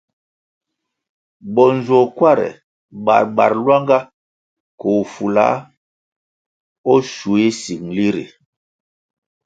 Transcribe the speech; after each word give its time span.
Bo 1.53 1.63
nzuokware 1.75 2.49
barbar 3.05 3.53
luanga 3.63 3.99
koh 4.81 5.03
fula 5.13 5.47
schuéh 7.09 7.51
singili 7.61 8.07
ri. 8.15 8.25